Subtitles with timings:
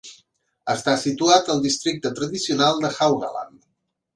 [0.73, 3.57] Està situat al districte tradicional de Haugaland.